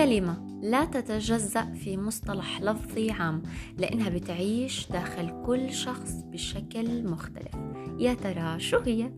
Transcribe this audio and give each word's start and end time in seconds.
كلمة 0.00 0.60
لا 0.62 0.84
تتجزأ 0.84 1.72
في 1.72 1.96
مصطلح 1.96 2.60
لفظي 2.60 3.10
عام 3.10 3.42
لأنها 3.78 4.08
بتعيش 4.08 4.88
داخل 4.90 5.42
كل 5.46 5.72
شخص 5.72 6.12
بشكل 6.12 7.04
مختلف. 7.08 7.54
يا 7.98 8.14
ترى 8.14 8.60
شو 8.60 8.78
هي؟ 8.78 9.12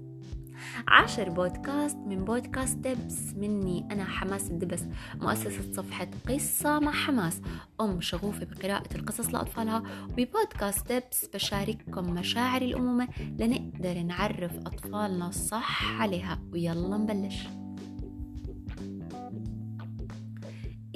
عاشر 0.89 1.31
بودكاست 1.31 1.97
من 1.97 2.25
بودكاست 2.25 2.79
دبس. 2.79 3.35
مني 3.35 3.89
أنا 3.93 4.05
حماس 4.05 4.51
الدبس 4.51 4.85
مؤسسة 5.15 5.73
صفحة 5.73 6.09
قصة 6.29 6.79
مع 6.79 6.93
حماس. 6.93 7.41
أم 7.81 8.01
شغوفة 8.01 8.47
بقراءة 8.47 8.97
القصص 8.97 9.35
لأطفالها. 9.35 9.83
وببودكاست 10.11 10.93
دبس 10.93 11.25
بشارككم 11.35 12.15
مشاعر 12.15 12.63
الأمومة 12.63 13.09
لنقدر 13.39 14.03
نعرف 14.03 14.59
أطفالنا 14.67 15.31
صح 15.31 16.01
عليها. 16.01 16.43
ويلا 16.53 16.97
نبلش. 16.97 17.62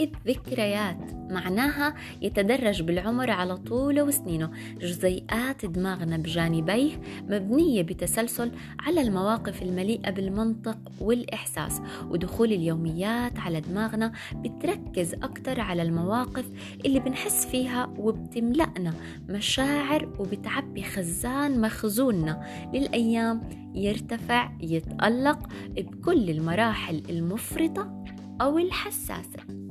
الذكريات. 0.01 0.97
معناها 1.31 1.95
يتدرج 2.23 2.83
بالعمر 2.83 3.31
على 3.31 3.57
طوله 3.57 4.03
وسنينه. 4.03 4.51
جزيئات 4.81 5.67
دماغنا 5.67 6.17
بجانبيه 6.17 7.01
مبنية 7.23 7.83
بتسلسل 7.83 8.51
على 8.81 9.01
المواقف 9.01 9.63
المليئة 9.63 10.11
بالمنطق 10.11 10.79
والإحساس. 11.01 11.81
ودخول 12.11 12.53
اليوميات 12.53 13.39
على 13.39 13.61
دماغنا 13.61 14.13
بتركز 14.35 15.15
أكتر 15.15 15.61
على 15.61 15.83
المواقف 15.83 16.45
اللي 16.85 17.01
بنحس 17.01 17.47
فيها 17.47 17.95
وبتملأنا 17.99 18.95
مشاعر 19.29 20.13
وبتعبي 20.19 20.83
خزان 20.83 21.61
مخزوننا. 21.61 22.47
للأيام 22.75 23.49
يرتفع 23.75 24.53
يتألق 24.61 25.49
بكل 25.69 26.31
المراحل 26.31 27.03
المفرطة 27.11 28.05
أو 28.41 28.59
الحساسة. 28.59 29.66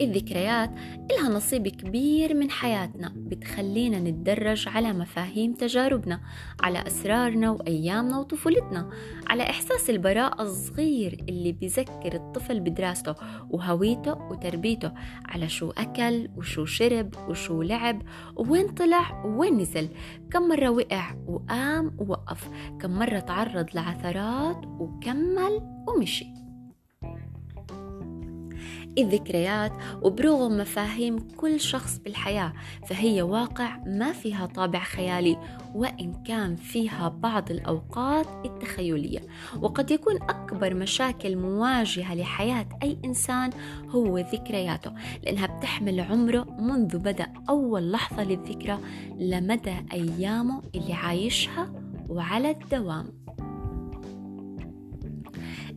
الذكريات 0.00 0.70
إلها 1.10 1.28
نصيب 1.28 1.68
كبير 1.68 2.34
من 2.34 2.50
حياتنا 2.50 3.12
بتخلينا 3.16 4.00
نتدرج 4.00 4.68
على 4.68 4.92
مفاهيم 4.92 5.54
تجاربنا 5.54 6.20
على 6.60 6.86
أسرارنا 6.86 7.50
وأيامنا 7.50 8.18
وطفولتنا 8.18 8.90
على 9.26 9.42
إحساس 9.42 9.90
البراءة 9.90 10.42
الصغير 10.42 11.24
اللي 11.28 11.52
بيذكر 11.52 12.14
الطفل 12.14 12.60
بدراسته 12.60 13.14
وهويته 13.50 14.12
وتربيته 14.12 14.92
على 15.24 15.48
شو 15.48 15.70
أكل 15.70 16.28
وشو 16.36 16.64
شرب 16.64 17.14
وشو 17.28 17.62
لعب 17.62 18.02
ووين 18.36 18.68
طلع 18.68 19.24
ووين 19.24 19.58
نزل 19.58 19.88
كم 20.30 20.48
مرة 20.48 20.68
وقع 20.70 21.14
وقام 21.26 21.96
ووقف 21.98 22.48
كم 22.80 22.90
مرة 22.90 23.18
تعرض 23.18 23.66
لعثرات 23.74 24.66
وكمل 24.66 25.60
ومشي. 25.88 26.26
الذكريات 28.98 29.72
وبرغم 30.02 30.58
مفاهيم 30.58 31.18
كل 31.36 31.60
شخص 31.60 31.98
بالحياة 31.98 32.52
فهي 32.86 33.22
واقع 33.22 33.76
ما 33.86 34.12
فيها 34.12 34.46
طابع 34.46 34.78
خيالي 34.78 35.36
وإن 35.74 36.22
كان 36.22 36.56
فيها 36.56 37.08
بعض 37.08 37.50
الأوقات 37.50 38.26
التخيلية. 38.44 39.20
وقد 39.60 39.90
يكون 39.90 40.16
أكبر 40.22 40.74
مشاكل 40.74 41.36
مواجهة 41.36 42.14
لحياة 42.14 42.68
أي 42.82 42.98
إنسان 43.04 43.50
هو 43.88 44.18
ذكرياته 44.18 44.92
لأنها 45.22 45.46
بتحمل 45.46 46.00
عمره 46.00 46.46
منذ 46.58 46.98
بدأ 46.98 47.32
أول 47.48 47.92
لحظة 47.92 48.24
للذكرى 48.24 48.78
لمدى 49.18 49.74
أيامه 49.92 50.62
اللي 50.74 50.92
عايشها 50.92 51.72
وعلى 52.08 52.50
الدوام. 52.50 53.21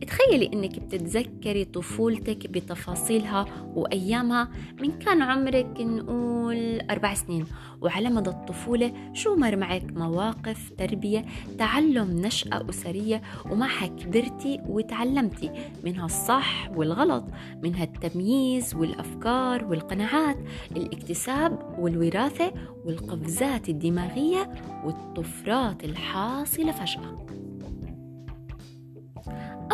تخيلي 0.06 0.50
إنك 0.52 0.78
بتتذكري 0.78 1.64
طفولتك 1.64 2.50
بتفاصيلها 2.50 3.46
وأيامها؟ 3.74 4.48
من 4.80 4.98
كان 4.98 5.22
عمرك 5.22 5.80
نقول 5.80 6.80
أربع 6.90 7.14
سنين. 7.14 7.46
وعلى 7.80 8.10
مدى 8.10 8.30
الطفولة 8.30 8.92
شو 9.12 9.36
مر 9.36 9.56
معك؟ 9.56 9.92
مواقف 9.96 10.72
تربية 10.78 11.24
تعلم 11.58 12.20
نشأة 12.20 12.70
أسرية 12.70 13.22
ومعها 13.50 13.86
كبرتي 13.86 14.60
وتعلمتي. 14.68 15.50
منها 15.84 16.04
الصح 16.04 16.70
والغلط 16.74 17.24
منها 17.62 17.84
التمييز 17.84 18.74
والأفكار 18.74 19.64
والقناعات 19.64 20.36
الاكتساب 20.76 21.76
والوراثة 21.78 22.52
والقفزات 22.84 23.68
الدماغية 23.68 24.50
والطفرات 24.84 25.84
الحاصلة 25.84 26.72
فجأة. 26.72 27.35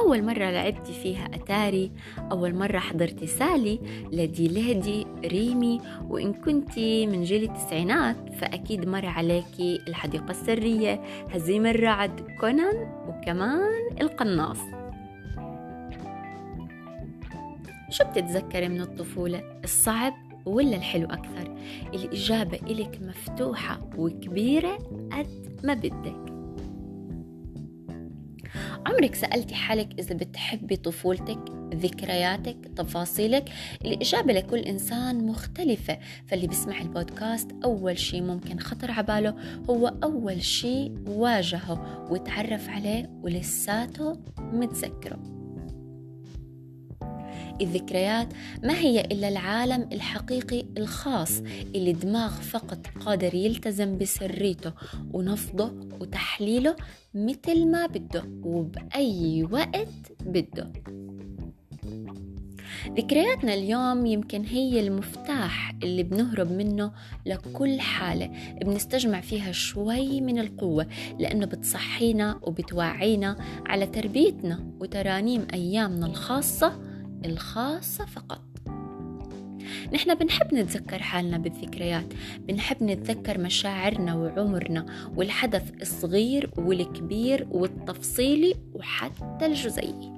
أول 0.02 0.24
مرة 0.24 0.50
لعبتي 0.50 0.92
فيها 0.92 1.24
أتاري 1.34 1.92
أول 2.32 2.54
مرة 2.54 2.78
حضرتي 2.78 3.26
سالي 3.26 3.80
لدي 4.12 4.48
لهدي 4.48 5.06
ريمي 5.24 5.80
وإن 6.08 6.32
كنتي 6.32 7.06
من 7.06 7.22
جيل 7.22 7.42
التسعينات 7.42 8.16
فأكيد 8.34 8.88
مر 8.88 9.06
عليكي 9.06 9.80
الحديقة 9.88 10.30
السرية 10.30 11.00
هزيم 11.30 11.66
الرعد 11.66 12.20
كونان 12.40 12.92
وكمان 13.08 13.96
القناص 14.00 14.58
شو 17.90 18.04
بتتذكري 18.04 18.68
من 18.68 18.80
الطفولة؟ 18.80 19.60
الصعب 19.64 20.14
ولا 20.46 20.76
الحلو 20.76 21.06
أكثر؟ 21.06 21.56
الإجابة 21.94 22.58
إلك 22.66 22.98
مفتوحة 23.02 23.80
وكبيرة 23.98 24.78
قد 25.12 25.58
ما 25.64 25.74
بدك 25.74 26.31
عمرك 28.92 29.14
سألتي 29.14 29.54
حالك 29.54 29.88
إذا 29.98 30.14
بتحبي 30.14 30.76
طفولتك 30.76 31.38
ذكرياتك 31.74 32.56
تفاصيلك؟ 32.76 33.50
الإجابة 33.84 34.32
لكل 34.32 34.58
إنسان 34.58 35.26
مختلفة 35.26 35.98
فاللي 36.26 36.46
بيسمع 36.46 36.80
البودكاست 36.80 37.50
أول 37.64 37.98
شي 37.98 38.20
ممكن 38.20 38.58
خطر 38.58 38.90
عباله 38.90 39.34
هو 39.70 39.94
أول 40.04 40.42
شي 40.42 40.92
واجهه 41.06 42.06
وتعرف 42.10 42.68
عليه 42.68 43.10
ولساته 43.22 44.18
متذكره. 44.38 45.41
الذكريات 47.62 48.28
ما 48.62 48.78
هي 48.78 49.00
إلا 49.00 49.28
العالم 49.28 49.88
الحقيقي 49.92 50.64
الخاص 50.78 51.38
اللي 51.74 51.90
الدماغ 51.90 52.30
فقط 52.30 52.86
قادر 53.00 53.34
يلتزم 53.34 53.98
بسريته 53.98 54.72
ونفضه 55.12 55.72
وتحليله 56.00 56.76
مثل 57.14 57.66
ما 57.66 57.86
بده 57.86 58.24
وبأي 58.42 59.48
وقت 59.50 60.12
بده. 60.26 60.72
ذكرياتنا 62.96 63.54
اليوم 63.54 64.06
يمكن 64.06 64.44
هي 64.44 64.80
المفتاح 64.80 65.74
اللي 65.82 66.02
بنهرب 66.02 66.52
منه 66.52 66.92
لكل 67.26 67.80
حالة 67.80 68.30
بنستجمع 68.62 69.20
فيها 69.20 69.52
شوي 69.52 70.20
من 70.20 70.38
القوة 70.38 70.86
لأنه 71.18 71.46
بتصحينا 71.46 72.40
وبتوعينا 72.42 73.36
على 73.66 73.86
تربيتنا 73.86 74.64
وترانيم 74.80 75.46
أيامنا 75.54 76.06
الخاصة 76.06 76.91
الخاصة 77.24 78.04
فقط. 78.04 78.42
نحن 79.94 80.14
بنحب 80.14 80.54
نتذكر 80.54 81.02
حالنا 81.02 81.38
بالذكريات 81.38 82.06
بنحب 82.38 82.82
نتذكر 82.82 83.38
مشاعرنا 83.38 84.14
وعمرنا 84.14 84.86
والحدث 85.16 85.82
الصغير 85.82 86.50
والكبير 86.56 87.46
والتفصيلي 87.50 88.54
وحتى 88.74 89.46
الجزيئي 89.46 90.12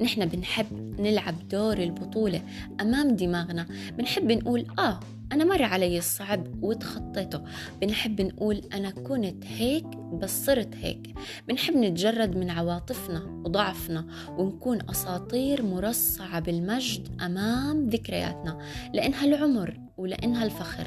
نحن 0.00 0.26
بنحب 0.26 1.00
نلعب 1.00 1.48
دور 1.48 1.78
البطولة 1.78 2.42
أمام 2.80 3.16
دماغنا 3.16 3.66
بنحب 3.98 4.32
نقول 4.32 4.66
آه 4.78 5.00
أنا 5.34 5.44
مر 5.44 5.62
علي 5.62 5.98
الصعب 5.98 6.64
وتخطيته. 6.64 7.40
بنحب 7.80 8.20
نقول 8.20 8.62
أنا 8.74 8.90
كنت 8.90 9.44
هيك 9.44 9.86
بس 9.96 10.44
صرت 10.44 10.76
هيك. 10.76 11.14
بنحب 11.48 11.76
نتجرد 11.76 12.36
من 12.36 12.50
عواطفنا 12.50 13.42
وضعفنا 13.44 14.06
ونكون 14.38 14.90
أساطير 14.90 15.62
مرصعة 15.62 16.40
بالمجد 16.40 17.08
أمام 17.22 17.88
ذكرياتنا 17.88 18.58
لأنها 18.92 19.24
العمر 19.24 19.80
ولأنها 19.96 20.44
الفخر 20.44 20.86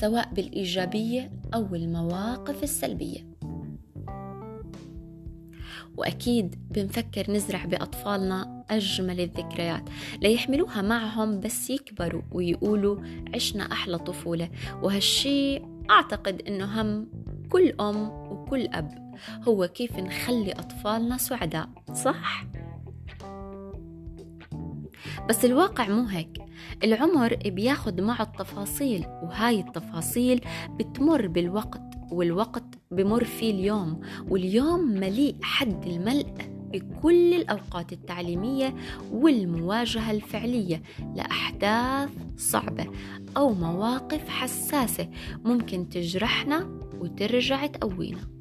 سواء 0.00 0.28
بالإيجابية 0.32 1.30
أو 1.54 1.74
المواقف 1.74 2.62
السلبية. 2.62 3.35
وأكيد 5.96 6.56
بنفكر 6.70 7.30
نزرع 7.30 7.64
بأطفالنا 7.64 8.64
أجمل 8.70 9.20
الذكريات. 9.20 9.88
ليحملوها 10.22 10.82
معهم 10.82 11.40
بس 11.40 11.70
يكبروا 11.70 12.22
ويقولوا 12.32 13.00
عشنا 13.34 13.72
أحلى 13.72 13.98
طفولة. 13.98 14.50
وهالشي 14.82 15.62
أعتقد 15.90 16.42
إنه 16.42 16.80
هم 16.82 17.08
كل 17.50 17.74
أم 17.80 18.10
وكل 18.10 18.66
أب. 18.66 19.14
هو 19.48 19.66
كيف 19.66 19.98
نخلي 19.98 20.52
أطفالنا 20.52 21.16
سعداء 21.16 21.68
صح؟ 21.92 22.44
بس 25.28 25.44
الواقع 25.44 25.88
مو 25.88 26.02
هيك. 26.02 26.38
العمر 26.84 27.36
بياخد 27.36 28.00
معه 28.00 28.22
التفاصيل 28.22 29.06
وهاي 29.06 29.60
التفاصيل 29.60 30.40
بتمر 30.70 31.26
بالوقت 31.26 31.82
والوقت 32.10 32.75
بمر 32.90 33.24
فيه 33.24 33.50
اليوم 33.50 34.00
واليوم 34.28 34.80
مليء 34.80 35.36
حد 35.42 35.86
الملء 35.86 36.56
بكل 36.72 37.34
الأوقات 37.34 37.92
التعليمية 37.92 38.74
والمواجهة 39.12 40.10
الفعلية 40.10 40.82
لأحداث 41.16 42.10
صعبة 42.36 42.86
أو 43.36 43.54
مواقف 43.54 44.28
حساسة 44.28 45.08
ممكن 45.44 45.88
تجرحنا 45.88 46.80
وترجع 47.00 47.66
تقوينا. 47.66 48.35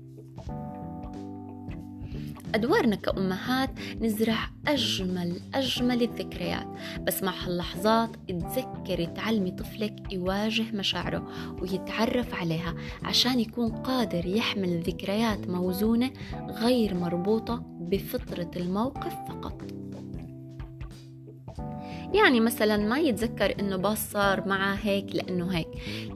أدوارنا 2.55 2.95
كأمهات 2.95 3.69
نزرع 4.01 4.49
أجمل 4.67 5.41
أجمل 5.55 6.03
الذكريات. 6.03 6.67
بس 7.01 7.23
مع 7.23 7.33
هاللحظات 7.45 8.09
تذكري 8.27 9.05
تعلمي 9.05 9.51
طفلك 9.51 10.13
يواجه 10.13 10.65
مشاعره 10.73 11.27
ويتعرف 11.61 12.33
عليها 12.33 12.75
عشان 13.03 13.39
يكون 13.39 13.71
قادر 13.71 14.25
يحمل 14.25 14.81
ذكريات 14.81 15.47
موزونة 15.47 16.11
غير 16.49 16.93
مربوطة 16.93 17.63
بفطرة 17.65 18.51
الموقف 18.55 19.13
فقط. 19.29 19.84
يعني 22.13 22.39
مثلا 22.39 22.77
ما 22.77 22.99
يتذكر 22.99 23.55
إنه 23.59 23.75
باص 23.75 24.11
صار 24.11 24.47
معاه 24.47 24.77
هيك 24.83 25.15
لأنه 25.15 25.47
هيك. 25.47 25.67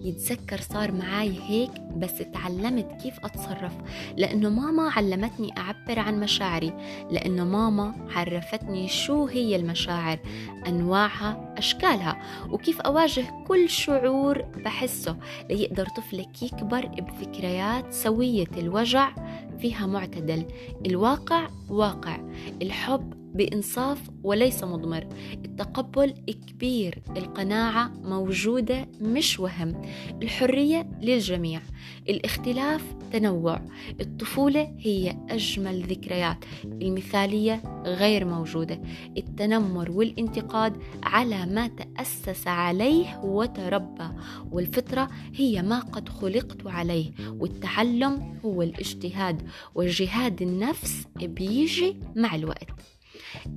يتذكر 0.01 0.59
صار 0.61 0.91
معاي 0.91 1.39
هيك 1.47 1.71
بس 1.97 2.17
تعلمت 2.33 3.01
كيف 3.01 3.25
أتصرف. 3.25 3.73
لأنه 4.17 4.49
ماما 4.49 4.89
علمتني 4.89 5.49
أعبر 5.57 5.99
عن 5.99 6.19
مشاعري. 6.19 6.73
لأنه 7.11 7.45
ماما 7.45 7.95
عرفتني 8.15 8.87
شو 8.87 9.25
هي 9.25 9.55
المشاعر 9.55 10.19
أنواعها 10.67 11.53
أشكالها 11.57 12.21
وكيف 12.49 12.81
أواجه 12.81 13.25
كل 13.47 13.69
شعور 13.69 14.41
بحسه. 14.41 15.17
ليقدر 15.49 15.85
طفلك 15.85 16.43
يكبر 16.43 16.85
بذكريات 16.85 17.93
سوية. 17.93 18.47
الوجع 18.57 19.11
فيها 19.59 19.85
معتدل. 19.85 20.45
الواقع 20.85 21.47
واقع. 21.69 22.17
الحب 22.61 23.18
بإنصاف 23.33 24.09
وليس 24.23 24.63
مضمر. 24.63 25.07
التقبل 25.45 26.13
كبير 26.47 27.03
القناعة 27.17 27.87
موجودة 28.03 28.87
مش 29.01 29.39
وهم. 29.39 29.81
الحرية 30.21 30.89
للجميع. 31.01 31.61
الاختلاف 32.09 32.95
تنوع. 33.11 33.61
الطفولة 34.01 34.75
هي 34.79 35.17
أجمل 35.29 35.81
ذكريات. 35.83 36.45
المثالية 36.63 37.83
غير 37.85 38.25
موجودة. 38.25 38.81
التنمر 39.17 39.91
والانتقاد 39.91 40.77
على 41.03 41.45
ما 41.45 41.67
تأسس 41.67 42.47
عليه 42.47 43.19
وتربى. 43.23 44.09
والفطرة 44.51 45.09
هي 45.35 45.61
ما 45.61 45.79
قد 45.79 46.09
خلقت 46.09 46.67
عليه. 46.67 47.11
والتعلم 47.29 48.39
هو 48.45 48.61
الاجتهاد. 48.61 49.47
وجهاد 49.75 50.41
النفس 50.41 51.07
بيجي 51.15 51.99
مع 52.15 52.35
الوقت. 52.35 52.67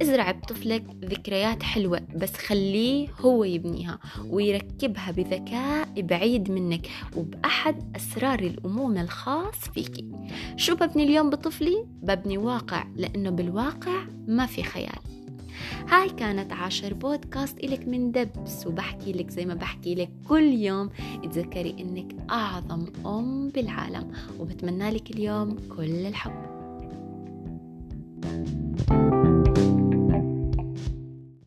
ازرع 0.03 0.31
بطفلك 0.31 0.85
ذكريات 1.05 1.63
حلوة 1.63 2.01
بس 2.17 2.33
خليه 2.33 3.09
هو 3.21 3.45
يبنيها 3.45 3.99
ويركبها 4.31 5.11
بذكاء 5.11 6.01
بعيد 6.01 6.51
منك 6.51 6.87
وبأحد 7.17 7.97
أسرار 7.97 8.39
الأمومة 8.39 9.03
الخاص 9.03 9.55
فيكي 9.75 10.11
شو 10.57 10.75
ببني 10.75 11.03
اليوم 11.03 11.31
بطفلي؟ 11.31 11.87
ببني 12.03 12.39
واقع 12.39 12.85
لأنه 12.97 13.31
بالواقع 13.31 14.05
ما 14.29 14.47
في 14.47 14.63
خيال. 14.63 14.99
هاي 15.89 16.09
كانت 16.09 16.53
عاشر 16.53 16.95
بودكاست 16.95 17.59
إلك 17.59 17.89
من 17.89 18.13
دبس 18.13 18.67
وبحكي 18.67 19.13
لك 19.13 19.31
زي 19.31 19.47
ما 19.47 19.55
بحكي 19.55 19.95
لك 19.95 20.11
كل 20.29 20.43
يوم. 20.43 20.91
تذكري 21.23 21.77
إنك 21.81 22.31
أعظم 22.31 22.87
أم 23.07 23.49
بالعالم 23.49 24.13
وبتمنى 24.39 24.91
لك 24.91 25.11
اليوم 25.11 25.57
كل 25.77 26.07
الحب. 26.07 26.53